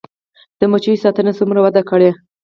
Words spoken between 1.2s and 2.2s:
څومره وده کړې؟